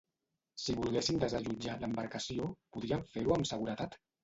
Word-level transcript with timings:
Si 0.63 0.75
volguessin 0.79 1.19
desallotjar 1.25 1.77
l'embarcació, 1.83 2.49
podrien 2.79 3.07
fer-ho 3.15 3.39
amb 3.39 3.53
seguretat? 3.55 4.03